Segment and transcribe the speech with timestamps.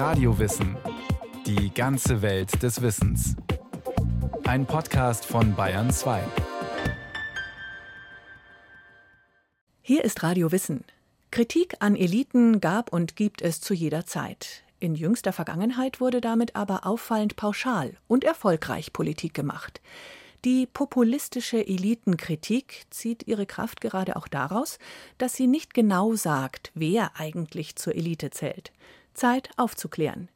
[0.00, 0.78] Radiowissen.
[1.44, 3.36] Die ganze Welt des Wissens.
[4.44, 6.22] Ein Podcast von Bayern 2.
[9.82, 10.84] Hier ist Radio Wissen.
[11.30, 14.62] Kritik an Eliten gab und gibt es zu jeder Zeit.
[14.78, 19.82] In jüngster Vergangenheit wurde damit aber auffallend pauschal und erfolgreich Politik gemacht.
[20.46, 24.78] Die populistische Elitenkritik zieht ihre Kraft gerade auch daraus,
[25.18, 28.72] dass sie nicht genau sagt, wer eigentlich zur Elite zählt.
[29.14, 30.28] Zeit aufzuklären.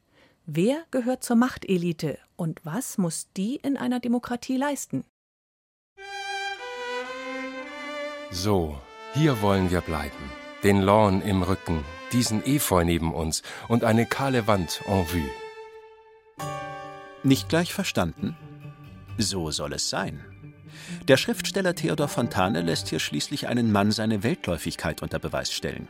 [0.45, 5.03] Wer gehört zur Machtelite und was muss die in einer Demokratie leisten?
[8.31, 8.79] So,
[9.13, 10.31] hier wollen wir bleiben.
[10.63, 15.29] Den Lawn im Rücken, diesen Efeu neben uns und eine kahle Wand en vue.
[17.23, 18.37] Nicht gleich verstanden?
[19.17, 20.23] So soll es sein.
[21.07, 25.87] Der Schriftsteller Theodor Fontane lässt hier schließlich einen Mann seine Weltläufigkeit unter Beweis stellen.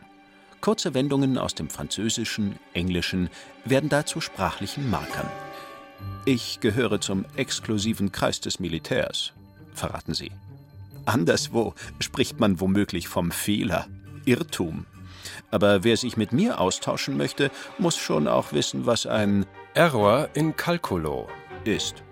[0.66, 3.30] Kurze Wendungen aus dem Französischen, Englischen
[3.64, 5.28] werden da zu sprachlichen Markern.
[6.24, 9.32] Ich gehöre zum exklusiven Kreis des Militärs,
[9.74, 10.32] verraten sie.
[11.04, 13.86] Anderswo spricht man womöglich vom Fehler,
[14.24, 14.86] Irrtum.
[15.52, 20.56] Aber wer sich mit mir austauschen möchte, muss schon auch wissen, was ein Error in
[20.56, 21.28] Calculo
[21.62, 22.02] ist.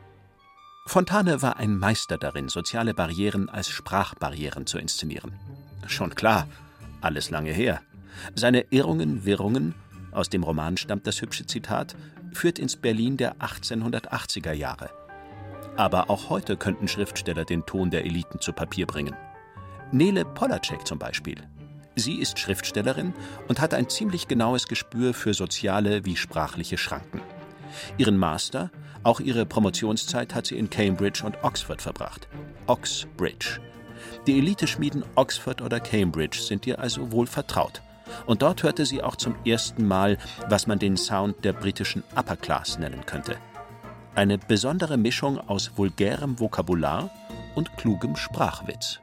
[0.87, 5.33] Fontane war ein Meister darin, soziale Barrieren als Sprachbarrieren zu inszenieren.
[5.89, 6.47] Schon klar,
[7.01, 7.81] alles lange her.
[8.35, 9.75] Seine Irrungen, Wirrungen,
[10.13, 11.97] aus dem Roman stammt das hübsche Zitat,
[12.33, 14.91] führt ins Berlin der 1880er Jahre.
[15.77, 19.17] Aber auch heute könnten Schriftsteller den Ton der Eliten zu Papier bringen.
[19.91, 21.37] Nele Polacek zum Beispiel.
[21.97, 23.13] Sie ist Schriftstellerin
[23.49, 27.21] und hat ein ziemlich genaues Gespür für soziale wie sprachliche Schranken.
[27.99, 28.71] Ihren Master
[29.05, 32.27] auch ihre Promotionszeit hat sie in Cambridge und Oxford verbracht.
[32.67, 33.61] Oxbridge.
[34.27, 37.83] Die Eliteschmieden Oxford oder Cambridge sind ihr also wohl vertraut.
[38.27, 42.37] Und dort hörte sie auch zum ersten Mal, was man den Sound der britischen Upper
[42.37, 43.37] Class nennen könnte.
[44.15, 47.11] Eine besondere Mischung aus vulgärem Vokabular
[47.55, 49.01] und klugem Sprachwitz.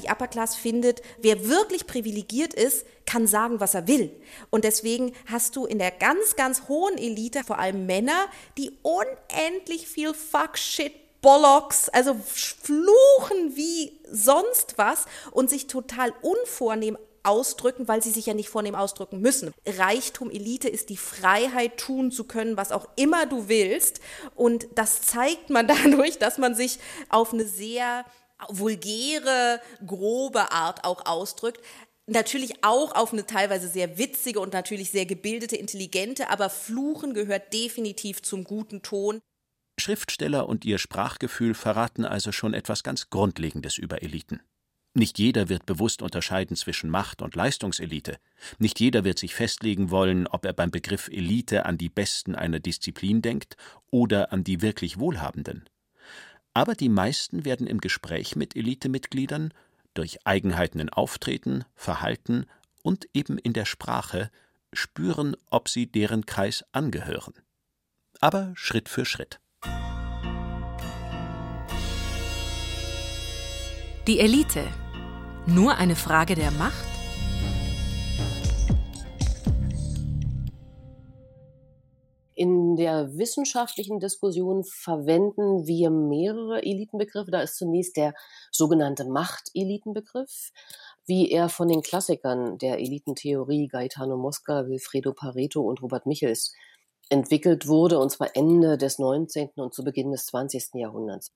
[0.00, 4.10] Die Upper Class findet, wer wirklich privilegiert ist, kann sagen, was er will.
[4.50, 8.26] Und deswegen hast du in der ganz, ganz hohen Elite vor allem Männer,
[8.58, 10.92] die unendlich viel Fuck, Shit,
[11.22, 18.34] Bollocks, also fluchen wie sonst was und sich total unvornehm ausdrücken, weil sie sich ja
[18.34, 19.52] nicht vornehm ausdrücken müssen.
[19.66, 24.00] Reichtum, Elite ist die Freiheit, tun zu können, was auch immer du willst.
[24.34, 28.04] Und das zeigt man dadurch, dass man sich auf eine sehr
[28.48, 31.60] vulgäre, grobe Art auch ausdrückt.
[32.06, 37.52] Natürlich auch auf eine teilweise sehr witzige und natürlich sehr gebildete, intelligente, aber Fluchen gehört
[37.54, 39.20] definitiv zum guten Ton.
[39.80, 44.40] Schriftsteller und ihr Sprachgefühl verraten also schon etwas ganz Grundlegendes über Eliten.
[44.94, 48.18] Nicht jeder wird bewusst unterscheiden zwischen Macht und Leistungselite.
[48.58, 52.60] Nicht jeder wird sich festlegen wollen, ob er beim Begriff Elite an die Besten einer
[52.60, 53.56] Disziplin denkt
[53.90, 55.68] oder an die wirklich Wohlhabenden
[56.54, 59.52] aber die meisten werden im Gespräch mit Elitemitgliedern
[59.92, 62.46] durch Eigenheiten in Auftreten, Verhalten
[62.82, 64.30] und eben in der Sprache
[64.72, 67.34] spüren, ob sie deren Kreis angehören.
[68.20, 69.40] Aber Schritt für Schritt.
[74.06, 74.64] Die Elite.
[75.46, 76.86] Nur eine Frage der Macht?
[82.34, 87.30] In der wissenschaftlichen Diskussion verwenden wir mehrere Elitenbegriffe.
[87.30, 88.14] Da ist zunächst der
[88.52, 90.50] sogenannte Machtelitenbegriff,
[91.04, 96.54] wie er von den Klassikern der Elitentheorie Gaetano Mosca, Wilfredo Pareto und Robert Michels
[97.10, 99.50] entwickelt wurde, und zwar Ende des 19.
[99.56, 100.70] und zu Beginn des 20.
[100.74, 101.32] Jahrhunderts.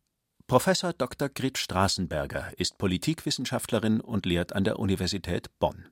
[0.48, 1.28] Professor Dr.
[1.28, 5.90] Grit Straßenberger ist Politikwissenschaftlerin und lehrt an der Universität Bonn.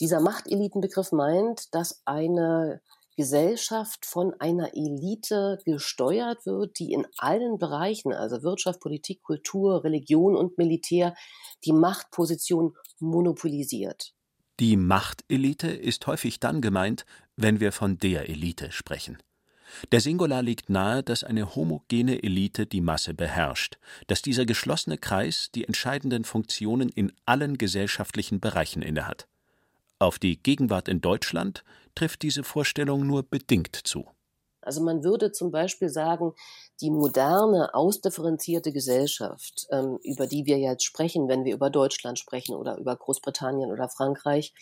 [0.00, 2.80] Dieser Machtelitenbegriff meint, dass eine
[3.18, 10.36] Gesellschaft von einer Elite gesteuert wird, die in allen Bereichen, also Wirtschaft, Politik, Kultur, Religion
[10.36, 11.14] und Militär,
[11.66, 14.14] die Machtposition monopolisiert.
[14.58, 17.04] Die Machtelite ist häufig dann gemeint,
[17.36, 19.18] wenn wir von der Elite sprechen.
[19.92, 25.50] Der Singular liegt nahe, dass eine homogene Elite die Masse beherrscht, dass dieser geschlossene Kreis
[25.54, 29.28] die entscheidenden Funktionen in allen gesellschaftlichen Bereichen innehat.
[29.98, 34.08] Auf die Gegenwart in Deutschland trifft diese Vorstellung nur bedingt zu.
[34.60, 36.34] Also man würde zum Beispiel sagen,
[36.80, 42.54] die moderne, ausdifferenzierte Gesellschaft, ähm, über die wir jetzt sprechen, wenn wir über Deutschland sprechen
[42.54, 44.52] oder über Großbritannien oder Frankreich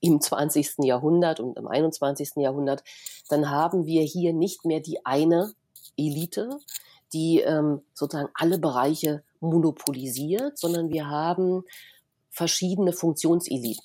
[0.00, 0.84] im 20.
[0.84, 2.36] Jahrhundert und im 21.
[2.36, 2.82] Jahrhundert,
[3.28, 5.52] dann haben wir hier nicht mehr die eine
[5.96, 6.58] Elite,
[7.12, 11.64] die ähm, sozusagen alle Bereiche monopolisiert, sondern wir haben
[12.30, 13.84] verschiedene Funktionseliten.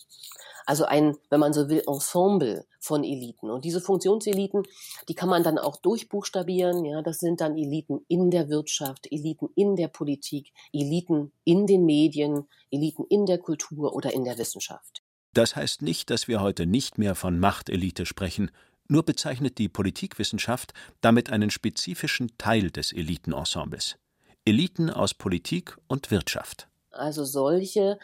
[0.68, 3.50] Also ein, wenn man so will, Ensemble von Eliten.
[3.50, 4.64] Und diese Funktionseliten,
[5.08, 6.84] die kann man dann auch durchbuchstabieren.
[6.84, 11.86] Ja, das sind dann Eliten in der Wirtschaft, Eliten in der Politik, Eliten in den
[11.86, 15.02] Medien, Eliten in der Kultur oder in der Wissenschaft.
[15.34, 18.52] Das heißt nicht, dass wir heute nicht mehr von Machtelite sprechen,
[18.90, 23.96] nur bezeichnet die Politikwissenschaft damit einen spezifischen Teil des Elitenensembles.
[24.44, 26.68] Eliten aus Politik und Wirtschaft.
[26.92, 28.00] Also solche,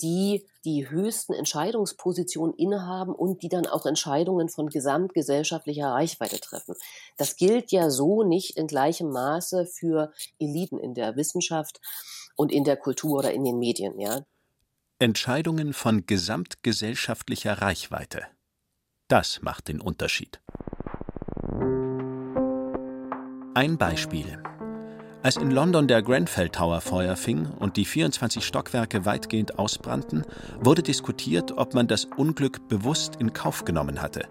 [0.00, 6.74] die die höchsten Entscheidungspositionen innehaben und die dann auch Entscheidungen von gesamtgesellschaftlicher Reichweite treffen.
[7.16, 11.80] Das gilt ja so nicht in gleichem Maße für Eliten in der Wissenschaft
[12.34, 14.24] und in der Kultur oder in den Medien, ja.
[14.98, 18.22] Entscheidungen von gesamtgesellschaftlicher Reichweite.
[19.08, 20.40] Das macht den Unterschied.
[23.54, 24.42] Ein Beispiel.
[25.26, 30.22] Als in London der Grenfell Tower Feuer fing und die 24 Stockwerke weitgehend ausbrannten,
[30.60, 34.28] wurde diskutiert, ob man das Unglück bewusst in Kauf genommen hatte.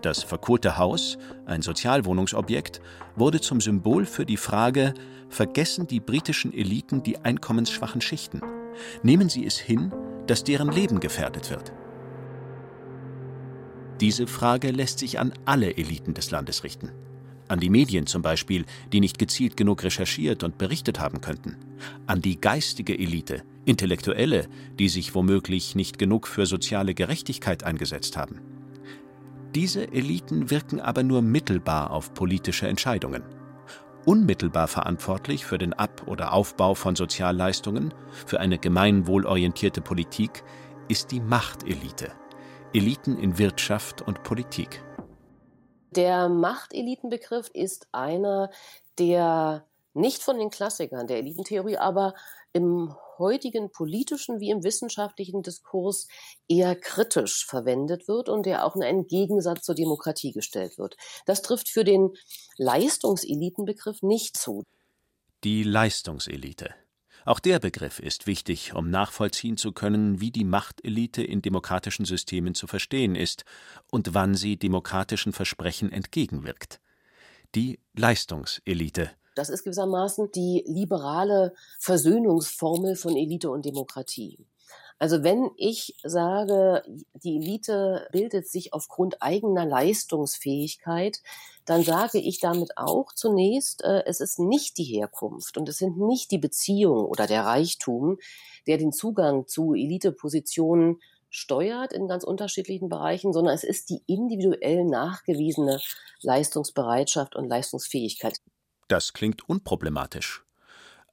[0.00, 2.80] Das verkohlte Haus, ein Sozialwohnungsobjekt,
[3.14, 4.94] wurde zum Symbol für die Frage,
[5.28, 8.40] vergessen die britischen Eliten die einkommensschwachen Schichten?
[9.02, 9.92] Nehmen sie es hin,
[10.26, 11.74] dass deren Leben gefährdet wird?
[14.00, 16.90] Diese Frage lässt sich an alle Eliten des Landes richten.
[17.52, 18.64] An die Medien zum Beispiel,
[18.94, 21.58] die nicht gezielt genug recherchiert und berichtet haben könnten.
[22.06, 28.40] An die geistige Elite, Intellektuelle, die sich womöglich nicht genug für soziale Gerechtigkeit eingesetzt haben.
[29.54, 33.22] Diese Eliten wirken aber nur mittelbar auf politische Entscheidungen.
[34.06, 37.92] Unmittelbar verantwortlich für den Ab- oder Aufbau von Sozialleistungen,
[38.24, 40.42] für eine gemeinwohlorientierte Politik,
[40.88, 42.12] ist die Machtelite.
[42.72, 44.82] Eliten in Wirtschaft und Politik.
[45.96, 48.50] Der Machtelitenbegriff ist einer,
[48.98, 52.14] der nicht von den Klassikern der Elitentheorie, aber
[52.54, 56.08] im heutigen politischen wie im wissenschaftlichen Diskurs
[56.48, 60.96] eher kritisch verwendet wird und der auch in einen Gegensatz zur Demokratie gestellt wird.
[61.26, 62.10] Das trifft für den
[62.56, 64.64] Leistungselitenbegriff nicht zu.
[65.44, 66.74] Die Leistungselite.
[67.24, 72.54] Auch der Begriff ist wichtig, um nachvollziehen zu können, wie die Machtelite in demokratischen Systemen
[72.54, 73.44] zu verstehen ist
[73.90, 76.80] und wann sie demokratischen Versprechen entgegenwirkt.
[77.54, 79.10] Die Leistungselite.
[79.36, 84.44] Das ist gewissermaßen die liberale Versöhnungsformel von Elite und Demokratie.
[84.98, 86.82] Also wenn ich sage,
[87.14, 91.22] die Elite bildet sich aufgrund eigener Leistungsfähigkeit,
[91.64, 95.98] dann sage ich damit auch zunächst, äh, es ist nicht die Herkunft und es sind
[95.98, 98.18] nicht die Beziehungen oder der Reichtum,
[98.66, 101.00] der den Zugang zu Elitepositionen
[101.30, 105.80] steuert in ganz unterschiedlichen Bereichen, sondern es ist die individuell nachgewiesene
[106.20, 108.38] Leistungsbereitschaft und Leistungsfähigkeit.
[108.88, 110.44] Das klingt unproblematisch.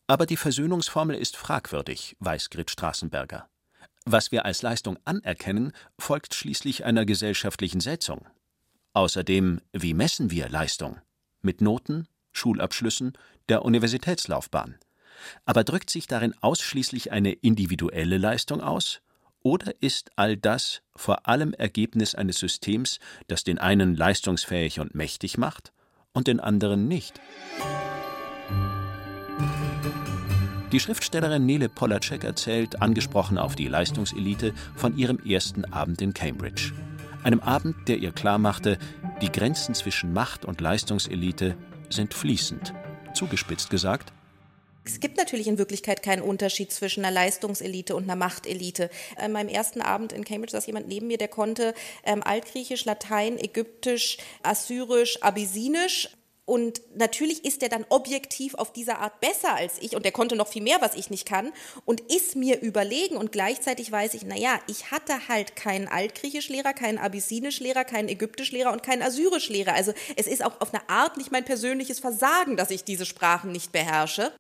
[0.08, 3.48] Aber die Versöhnungsformel ist fragwürdig, weiß Grit Straßenberger.
[4.06, 8.26] Was wir als Leistung anerkennen, folgt schließlich einer gesellschaftlichen Setzung.
[9.00, 10.98] Außerdem, wie messen wir Leistung?
[11.42, 13.14] Mit Noten, Schulabschlüssen,
[13.48, 14.76] der Universitätslaufbahn.
[15.46, 19.00] Aber drückt sich darin ausschließlich eine individuelle Leistung aus?
[19.42, 25.38] Oder ist all das vor allem Ergebnis eines Systems, das den einen leistungsfähig und mächtig
[25.38, 25.72] macht
[26.12, 27.22] und den anderen nicht?
[30.74, 36.74] Die Schriftstellerin Nele Polacek erzählt, angesprochen auf die Leistungselite, von ihrem ersten Abend in Cambridge.
[37.24, 38.78] Einem Abend, der ihr klarmachte,
[39.22, 41.58] die Grenzen zwischen Macht und Leistungselite
[41.90, 42.74] sind fließend.
[43.14, 44.14] Zugespitzt gesagt,
[44.86, 48.90] es gibt natürlich in Wirklichkeit keinen Unterschied zwischen einer Leistungselite und einer Machtelite.
[49.18, 53.38] An meinem ersten Abend in Cambridge saß jemand neben mir, der konnte ähm, Altgriechisch, Latein,
[53.38, 56.10] Ägyptisch, Assyrisch, Abyssinisch
[56.50, 60.36] und natürlich ist er dann objektiv auf diese Art besser als ich und er konnte
[60.36, 61.52] noch viel mehr, was ich nicht kann
[61.86, 66.98] und ist mir überlegen und gleichzeitig weiß ich, naja, ich hatte halt keinen Altgriechischlehrer, keinen
[66.98, 69.74] Abessinischlehrer, keinen Ägyptischlehrer und keinen Assyrischlehrer.
[69.74, 73.52] Also es ist auch auf eine Art nicht mein persönliches Versagen, dass ich diese Sprachen
[73.52, 74.34] nicht beherrsche.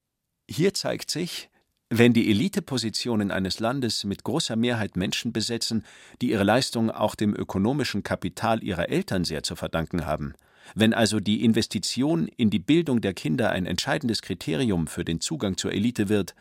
[0.49, 1.49] Hier zeigt sich,
[1.91, 5.85] wenn die Elitepositionen eines Landes mit großer Mehrheit Menschen besetzen,
[6.23, 10.33] die ihre Leistung auch dem ökonomischen Kapital ihrer Eltern sehr zu verdanken haben,
[10.75, 15.57] wenn also die Investition in die Bildung der Kinder ein entscheidendes Kriterium für den Zugang
[15.57, 16.35] zur Elite wird,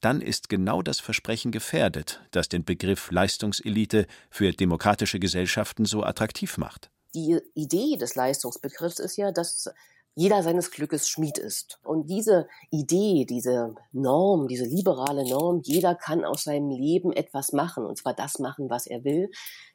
[0.00, 6.56] dann ist genau das Versprechen gefährdet, das den Begriff Leistungselite für demokratische Gesellschaften so attraktiv
[6.56, 6.90] macht.
[7.14, 9.68] Die Idee des Leistungsbegriffs ist ja, dass
[10.14, 11.78] jeder seines Glückes Schmied ist.
[11.82, 17.84] Und diese Idee, diese Norm, diese liberale Norm, jeder kann aus seinem Leben etwas machen,
[17.84, 19.30] und zwar das machen, was er will,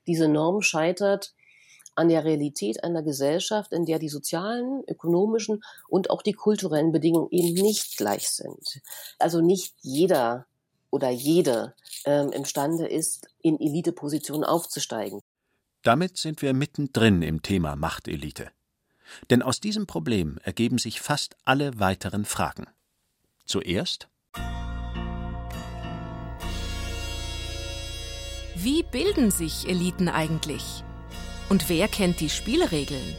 [0.08, 1.34] diese Norm scheitert
[1.96, 7.30] an der Realität einer Gesellschaft, in der die sozialen, ökonomischen und auch die kulturellen Bedingungen
[7.32, 8.82] eben nicht gleich sind.
[9.18, 10.46] Also nicht jeder
[10.90, 11.74] oder jede
[12.06, 15.20] ähm, imstande ist, in Elitepositionen aufzusteigen.
[15.84, 18.52] Damit sind wir mittendrin im Thema Machtelite.
[19.30, 22.68] Denn aus diesem Problem ergeben sich fast alle weiteren Fragen.
[23.46, 24.08] Zuerst
[28.56, 30.84] Wie bilden sich Eliten eigentlich?
[31.48, 33.16] Und wer kennt die Spielregeln?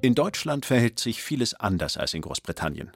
[0.00, 2.92] In Deutschland verhält sich vieles anders als in Großbritannien.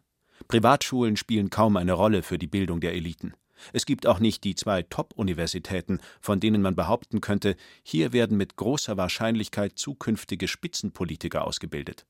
[0.48, 3.34] Privatschulen spielen kaum eine Rolle für die Bildung der Eliten.
[3.72, 8.56] Es gibt auch nicht die zwei Top-Universitäten, von denen man behaupten könnte, hier werden mit
[8.56, 12.06] großer Wahrscheinlichkeit zukünftige Spitzenpolitiker ausgebildet.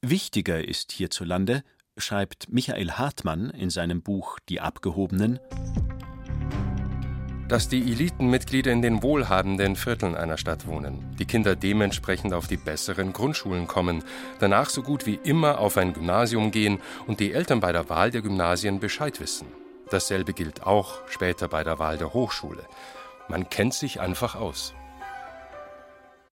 [0.00, 1.62] Wichtiger ist hierzulande,
[1.96, 5.38] schreibt Michael Hartmann in seinem Buch Die Abgehobenen,
[7.48, 12.58] dass die Elitenmitglieder in den wohlhabenden Vierteln einer Stadt wohnen, die Kinder dementsprechend auf die
[12.58, 14.04] besseren Grundschulen kommen,
[14.38, 18.10] danach so gut wie immer auf ein Gymnasium gehen und die Eltern bei der Wahl
[18.10, 19.46] der Gymnasien Bescheid wissen.
[19.90, 22.66] Dasselbe gilt auch später bei der Wahl der Hochschule.
[23.28, 24.74] Man kennt sich einfach aus.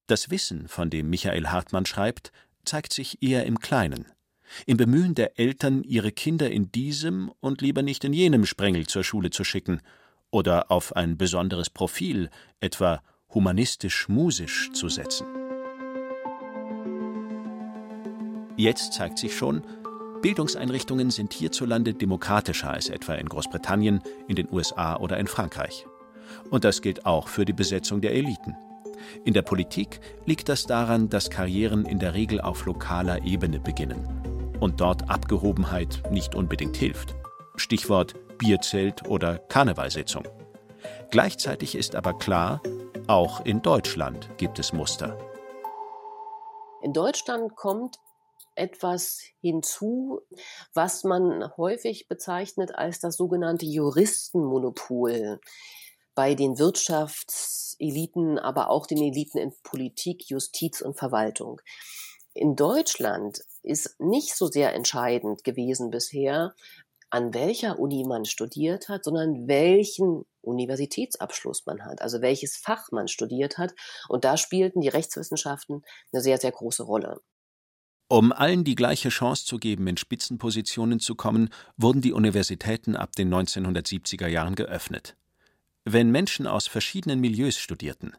[0.07, 2.31] Das Wissen, von dem Michael Hartmann schreibt,
[2.65, 4.07] zeigt sich eher im Kleinen.
[4.67, 9.03] Im Bemühen der Eltern, ihre Kinder in diesem und lieber nicht in jenem Sprengel zur
[9.03, 9.81] Schule zu schicken–
[10.31, 12.31] oder auf ein besonderes Profil,
[12.61, 13.03] etwa
[13.33, 15.27] humanistisch-musisch, zu setzen.
[18.57, 19.63] Jetzt zeigt sich schon,
[20.23, 25.87] Bildungseinrichtungen sind hierzulande demokratischer als etwa in Großbritannien, in den USA oder in Frankreich.
[26.51, 28.57] Und das gilt auch für die Besetzung der Eliten.
[29.25, 34.07] In der Politik liegt das daran, dass Karrieren in der Regel auf lokaler Ebene beginnen
[34.59, 37.15] und dort Abgehobenheit nicht unbedingt hilft.
[37.57, 40.25] Stichwort Bierzelt oder Karnevalsitzung.
[41.11, 42.63] Gleichzeitig ist aber klar,
[43.07, 45.19] auch in Deutschland gibt es Muster.
[46.83, 47.97] In Deutschland kommt
[48.55, 50.21] etwas hinzu,
[50.75, 55.41] was man häufig bezeichnet als das sogenannte Juristenmonopol
[56.15, 61.61] bei den Wirtschaftseliten, aber auch den Eliten in Politik, Justiz und Verwaltung.
[62.33, 66.55] In Deutschland ist nicht so sehr entscheidend gewesen bisher,
[67.11, 73.09] an welcher Uni man studiert hat, sondern welchen Universitätsabschluss man hat, also welches Fach man
[73.09, 73.75] studiert hat.
[74.09, 75.83] Und da spielten die Rechtswissenschaften
[76.13, 77.21] eine sehr, sehr große Rolle.
[78.09, 83.17] Um allen die gleiche Chance zu geben, in Spitzenpositionen zu kommen, wurden die Universitäten ab
[83.17, 85.17] den 1970er Jahren geöffnet.
[85.85, 88.13] Wenn Menschen aus verschiedenen Milieus studierten,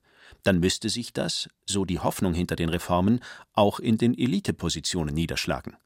[0.43, 3.21] dann müsste sich das, so die Hoffnung hinter den Reformen,
[3.53, 5.77] auch in den Elitepositionen niederschlagen.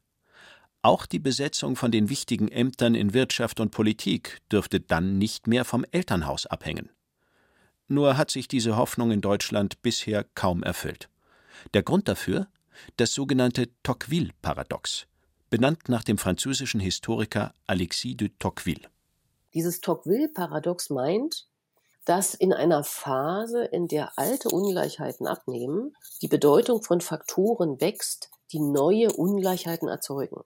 [0.84, 5.64] Auch die Besetzung von den wichtigen Ämtern in Wirtschaft und Politik dürfte dann nicht mehr
[5.64, 6.90] vom Elternhaus abhängen.
[7.86, 11.08] Nur hat sich diese Hoffnung in Deutschland bisher kaum erfüllt.
[11.72, 12.48] Der Grund dafür?
[12.96, 15.06] Das sogenannte Tocqueville-Paradox,
[15.50, 18.88] benannt nach dem französischen Historiker Alexis de Tocqueville.
[19.54, 21.46] Dieses Tocqueville-Paradox meint,
[22.06, 28.58] dass in einer Phase, in der alte Ungleichheiten abnehmen, die Bedeutung von Faktoren wächst, die
[28.58, 30.42] neue Ungleichheiten erzeugen.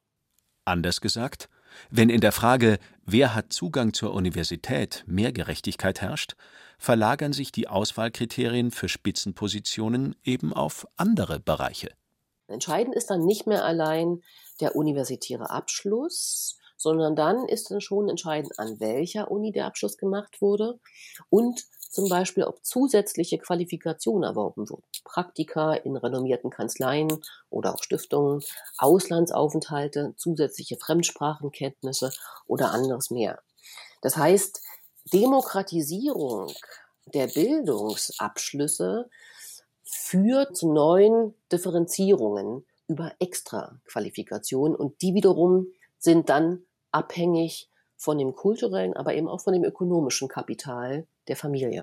[0.66, 1.48] Anders gesagt,
[1.90, 6.34] wenn in der Frage, wer hat Zugang zur Universität, mehr Gerechtigkeit herrscht,
[6.78, 11.90] verlagern sich die Auswahlkriterien für Spitzenpositionen eben auf andere Bereiche.
[12.48, 14.22] Entscheidend ist dann nicht mehr allein
[14.60, 20.40] der universitäre Abschluss, sondern dann ist dann schon entscheidend, an welcher Uni der Abschluss gemacht
[20.40, 20.78] wurde
[21.30, 21.64] und
[21.96, 24.84] zum Beispiel, ob zusätzliche Qualifikationen erworben wurden.
[25.02, 27.08] Praktika in renommierten Kanzleien
[27.48, 28.42] oder auch Stiftungen,
[28.76, 32.12] Auslandsaufenthalte, zusätzliche Fremdsprachenkenntnisse
[32.46, 33.40] oder anderes mehr.
[34.02, 34.60] Das heißt,
[35.14, 36.52] Demokratisierung
[37.06, 39.08] der Bildungsabschlüsse
[39.82, 48.94] führt zu neuen Differenzierungen über Extraqualifikationen und die wiederum sind dann abhängig von dem kulturellen,
[48.94, 51.82] aber eben auch von dem ökonomischen Kapital der Familie.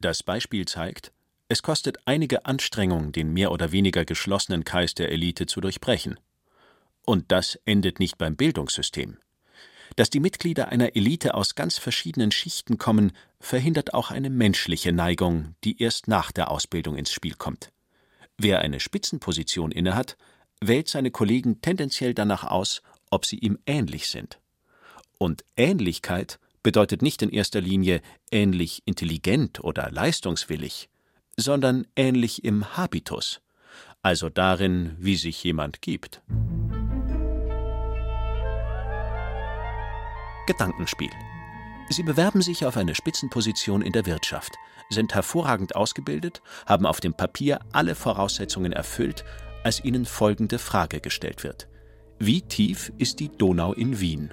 [0.00, 1.12] Das Beispiel zeigt,
[1.48, 6.18] es kostet einige Anstrengung, den mehr oder weniger geschlossenen Kreis der Elite zu durchbrechen.
[7.04, 9.18] Und das endet nicht beim Bildungssystem.
[9.94, 15.54] Dass die Mitglieder einer Elite aus ganz verschiedenen Schichten kommen, verhindert auch eine menschliche Neigung,
[15.62, 17.72] die erst nach der Ausbildung ins Spiel kommt.
[18.36, 20.16] Wer eine Spitzenposition innehat,
[20.60, 24.40] wählt seine Kollegen tendenziell danach aus, ob sie ihm ähnlich sind.
[25.18, 30.88] Und Ähnlichkeit bedeutet nicht in erster Linie ähnlich intelligent oder leistungswillig,
[31.36, 33.40] sondern ähnlich im Habitus,
[34.02, 36.22] also darin, wie sich jemand gibt.
[40.46, 41.10] Gedankenspiel.
[41.88, 44.52] Sie bewerben sich auf eine Spitzenposition in der Wirtschaft,
[44.90, 49.24] sind hervorragend ausgebildet, haben auf dem Papier alle Voraussetzungen erfüllt,
[49.64, 51.68] als ihnen folgende Frage gestellt wird.
[52.18, 54.32] Wie tief ist die Donau in Wien?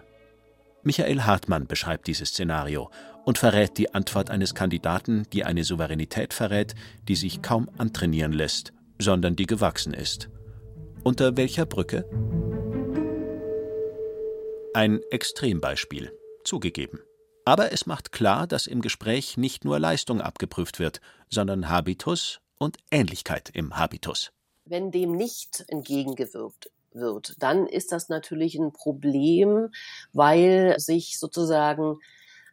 [0.83, 2.89] Michael Hartmann beschreibt dieses Szenario
[3.23, 6.75] und verrät die Antwort eines Kandidaten, die eine Souveränität verrät,
[7.07, 10.29] die sich kaum antrainieren lässt, sondern die gewachsen ist.
[11.03, 12.05] Unter welcher Brücke?
[14.73, 16.11] Ein Extrembeispiel,
[16.43, 16.99] zugegeben.
[17.45, 20.99] Aber es macht klar, dass im Gespräch nicht nur Leistung abgeprüft wird,
[21.29, 24.31] sondern Habitus und Ähnlichkeit im Habitus.
[24.65, 29.69] Wenn dem nicht entgegengewirkt wird, dann ist das natürlich ein Problem,
[30.11, 31.99] weil sich sozusagen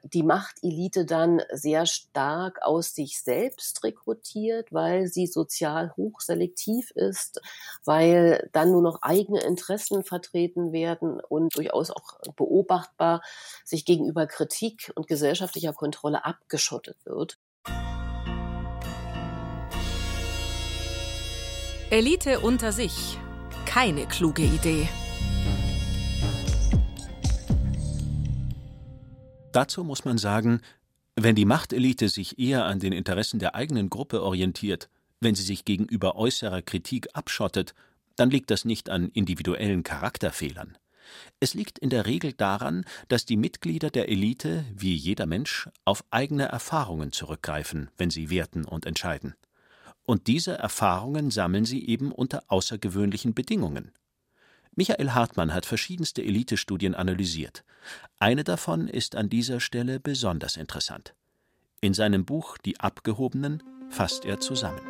[0.03, 7.41] die Machtelite dann sehr stark aus sich selbst rekrutiert, weil sie sozial hochselektiv ist,
[7.85, 13.23] weil dann nur noch eigene Interessen vertreten werden und durchaus auch beobachtbar
[13.65, 17.39] sich gegenüber Kritik und gesellschaftlicher Kontrolle abgeschottet wird.
[21.91, 23.19] Elite unter sich.
[23.71, 24.89] Keine kluge Idee.
[29.53, 30.61] Dazu muss man sagen,
[31.15, 34.89] wenn die Machtelite sich eher an den Interessen der eigenen Gruppe orientiert,
[35.21, 37.77] wenn sie sich gegenüber äußerer Kritik abschottet,
[38.17, 40.77] dann liegt das nicht an individuellen Charakterfehlern.
[41.39, 46.03] Es liegt in der Regel daran, dass die Mitglieder der Elite, wie jeder Mensch, auf
[46.11, 49.37] eigene Erfahrungen zurückgreifen, wenn sie werten und entscheiden.
[50.11, 53.93] Und diese Erfahrungen sammeln sie eben unter außergewöhnlichen Bedingungen.
[54.75, 57.63] Michael Hartmann hat verschiedenste Elitestudien analysiert.
[58.19, 61.15] Eine davon ist an dieser Stelle besonders interessant.
[61.81, 64.81] In seinem Buch Die Abgehobenen fasst er zusammen.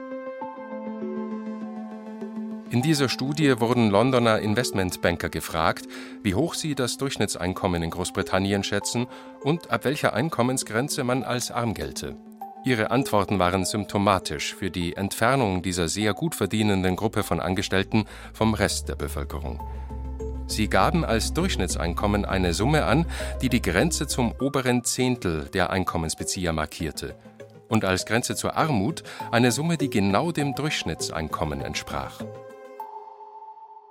[2.71, 5.87] In dieser Studie wurden Londoner Investmentbanker gefragt,
[6.23, 9.07] wie hoch sie das Durchschnittseinkommen in Großbritannien schätzen
[9.43, 12.17] und ab welcher Einkommensgrenze man als arm gelte.
[12.63, 18.53] Ihre Antworten waren symptomatisch für die Entfernung dieser sehr gut verdienenden Gruppe von Angestellten vom
[18.53, 19.61] Rest der Bevölkerung.
[20.47, 23.07] Sie gaben als Durchschnittseinkommen eine Summe an,
[23.41, 27.17] die die Grenze zum oberen Zehntel der Einkommensbezieher markierte,
[27.69, 32.21] und als Grenze zur Armut eine Summe, die genau dem Durchschnittseinkommen entsprach.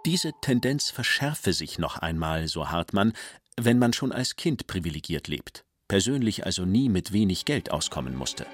[0.05, 3.13] Diese Tendenz verschärfe sich noch einmal, so Hartmann,
[3.59, 8.45] wenn man schon als Kind privilegiert lebt, persönlich also nie mit wenig Geld auskommen musste.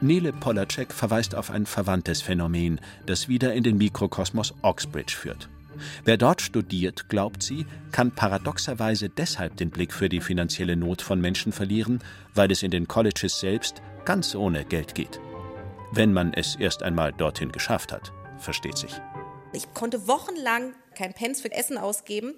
[0.00, 5.50] Nele Polacek verweist auf ein verwandtes Phänomen, das wieder in den Mikrokosmos Oxbridge führt.
[6.04, 11.20] Wer dort studiert, glaubt sie, kann paradoxerweise deshalb den Blick für die finanzielle Not von
[11.20, 12.02] Menschen verlieren,
[12.34, 15.20] weil es in den Colleges selbst ganz ohne Geld geht.
[15.92, 18.92] Wenn man es erst einmal dorthin geschafft hat, versteht sich.
[19.52, 22.34] Ich konnte wochenlang kein Pence für Essen ausgeben,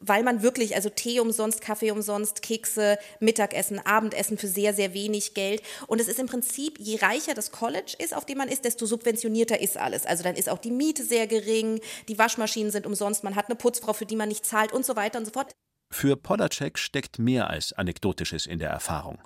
[0.00, 5.34] weil man wirklich, also Tee umsonst, Kaffee umsonst, Kekse, Mittagessen, Abendessen für sehr, sehr wenig
[5.34, 5.62] Geld.
[5.86, 8.86] Und es ist im Prinzip, je reicher das College ist, auf dem man ist, desto
[8.86, 10.06] subventionierter ist alles.
[10.06, 13.56] Also dann ist auch die Miete sehr gering, die Waschmaschinen sind umsonst, man hat eine
[13.56, 15.52] Putzfrau, für die man nicht zahlt und so weiter und so fort.
[15.90, 19.18] Für Polacek steckt mehr als Anekdotisches in der Erfahrung.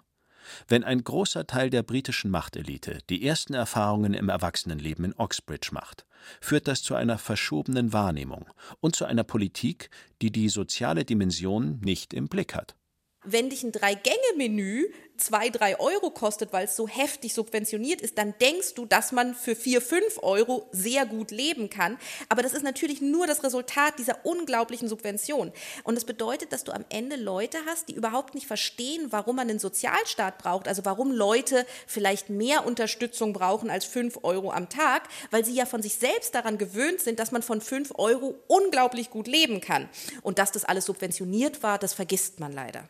[0.68, 6.06] Wenn ein großer Teil der britischen Machtelite die ersten Erfahrungen im Erwachsenenleben in Oxbridge macht,
[6.40, 8.46] führt das zu einer verschobenen Wahrnehmung
[8.80, 12.76] und zu einer Politik, die die soziale Dimension nicht im Blick hat.
[13.24, 18.34] Wenn dich ein Drei-Gänge-Menü zwei, drei Euro kostet, weil es so heftig subventioniert ist, dann
[18.40, 21.98] denkst du, dass man für vier, fünf Euro sehr gut leben kann.
[22.28, 25.52] Aber das ist natürlich nur das Resultat dieser unglaublichen Subvention.
[25.84, 29.48] Und das bedeutet, dass du am Ende Leute hast, die überhaupt nicht verstehen, warum man
[29.48, 35.08] einen Sozialstaat braucht, also warum Leute vielleicht mehr Unterstützung brauchen als fünf Euro am Tag,
[35.30, 39.10] weil sie ja von sich selbst daran gewöhnt sind, dass man von fünf Euro unglaublich
[39.10, 39.88] gut leben kann.
[40.22, 42.88] Und dass das alles subventioniert war, das vergisst man leider.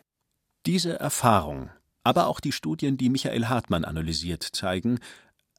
[0.67, 1.71] Diese Erfahrung
[2.05, 4.99] aber auch die Studien, die Michael Hartmann analysiert, zeigen,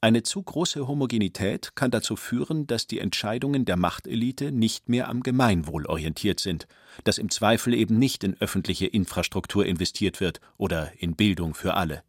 [0.03, 5.23] eine zu große Homogenität kann dazu führen, dass die Entscheidungen der Machtelite nicht mehr am
[5.23, 6.67] Gemeinwohl orientiert sind,
[7.05, 12.03] dass im Zweifel eben nicht in öffentliche Infrastruktur investiert wird oder in Bildung für alle.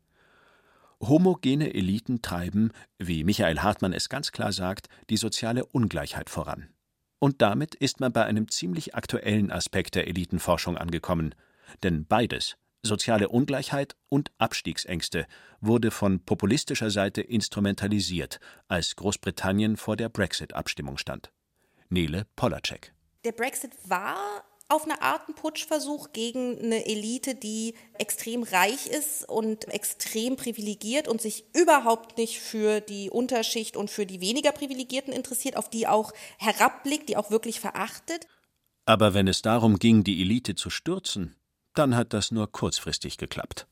[1.01, 6.71] Homogene Eliten treiben, wie Michael Hartmann es ganz klar sagt, die soziale Ungleichheit voran.
[7.21, 11.37] Und damit ist man bei einem ziemlich aktuellen Aspekt der Elitenforschung angekommen,
[11.85, 15.27] denn beides, Soziale Ungleichheit und Abstiegsängste
[15.61, 21.33] wurde von populistischer Seite instrumentalisiert, als Großbritannien vor der Brexit-Abstimmung stand.
[21.89, 22.93] Nele Polacek.
[23.25, 29.27] Der Brexit war auf eine Art ein Putschversuch gegen eine Elite, die extrem reich ist
[29.29, 35.13] und extrem privilegiert und sich überhaupt nicht für die Unterschicht und für die weniger Privilegierten
[35.13, 38.27] interessiert, auf die auch herabblickt, die auch wirklich verachtet.
[38.85, 41.37] Aber wenn es darum ging, die Elite zu stürzen,
[41.75, 43.67] dann hat das nur kurzfristig geklappt.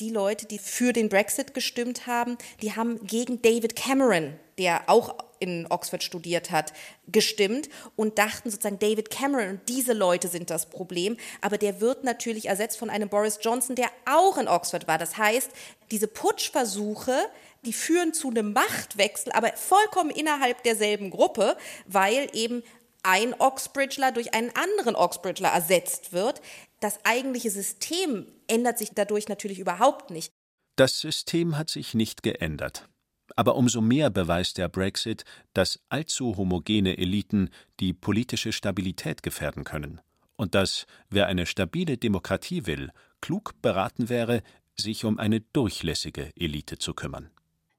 [0.00, 5.14] Die Leute, die für den Brexit gestimmt haben, die haben gegen David Cameron der auch
[5.38, 6.72] in Oxford studiert hat,
[7.06, 11.16] gestimmt und dachten sozusagen, David Cameron und diese Leute sind das Problem.
[11.40, 14.98] Aber der wird natürlich ersetzt von einem Boris Johnson, der auch in Oxford war.
[14.98, 15.50] Das heißt,
[15.92, 17.16] diese Putschversuche,
[17.64, 22.64] die führen zu einem Machtwechsel, aber vollkommen innerhalb derselben Gruppe, weil eben
[23.08, 26.42] ein Oxbridgeler durch einen anderen Oxbridgeler ersetzt wird.
[26.80, 30.30] Das eigentliche System ändert sich dadurch natürlich überhaupt nicht.
[30.76, 32.86] Das System hat sich nicht geändert.
[33.34, 40.00] Aber umso mehr beweist der Brexit, dass allzu homogene Eliten die politische Stabilität gefährden können
[40.36, 42.90] und dass, wer eine stabile Demokratie will,
[43.20, 44.42] klug beraten wäre,
[44.76, 47.30] sich um eine durchlässige Elite zu kümmern.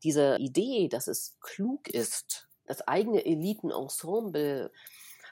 [0.04, 4.72] Diese Idee, dass es klug ist, das eigene Elitenensemble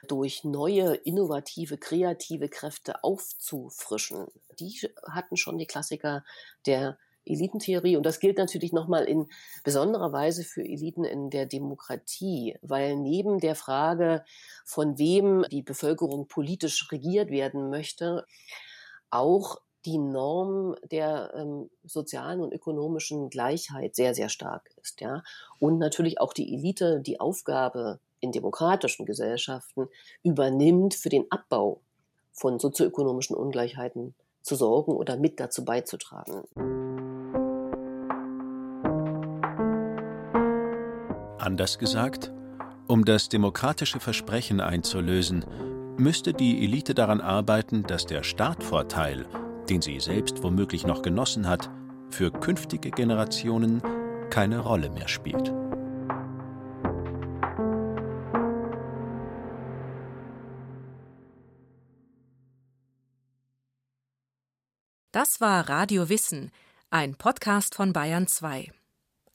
[0.06, 4.26] durch neue, innovative, kreative Kräfte aufzufrischen,
[4.58, 6.24] die hatten schon die Klassiker
[6.66, 7.96] der Elitentheorie.
[7.96, 9.26] Und das gilt natürlich nochmal in
[9.64, 14.24] besonderer Weise für Eliten in der Demokratie, weil neben der Frage,
[14.64, 18.24] von wem die Bevölkerung politisch regiert werden möchte,
[19.10, 25.00] auch die Norm der ähm, sozialen und ökonomischen Gleichheit sehr, sehr stark ist.
[25.00, 25.22] Ja?
[25.60, 29.88] Und natürlich auch die Elite die Aufgabe in demokratischen Gesellschaften
[30.22, 31.80] übernimmt, für den Abbau
[32.32, 36.42] von sozioökonomischen Ungleichheiten zu sorgen oder mit dazu beizutragen.
[41.38, 42.32] Anders gesagt,
[42.88, 45.44] um das demokratische Versprechen einzulösen,
[45.98, 49.26] müsste die Elite daran arbeiten, dass der Startvorteil,
[49.68, 51.70] den sie selbst womöglich noch genossen hat,
[52.10, 53.82] für künftige Generationen
[54.30, 55.52] keine Rolle mehr spielt.
[65.28, 66.50] Das war Radio Wissen,
[66.88, 68.72] ein Podcast von Bayern 2.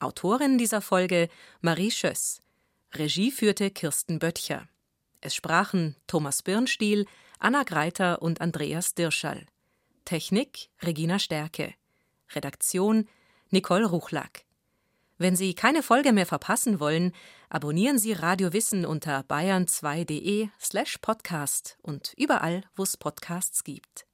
[0.00, 1.28] Autorin dieser Folge
[1.60, 2.42] Marie Schöss.
[2.94, 4.66] Regie führte Kirsten Böttcher.
[5.20, 7.06] Es sprachen Thomas Birnstiel,
[7.38, 9.46] Anna Greiter und Andreas Dirschall.
[10.04, 11.74] Technik Regina Stärke.
[12.34, 13.08] Redaktion
[13.50, 14.46] Nicole Ruchlack.
[15.18, 17.12] Wenn Sie keine Folge mehr verpassen wollen,
[17.50, 24.06] abonnieren Sie Radio Wissen unter bayern2.de slash podcast und überall, wo es Podcasts gibt.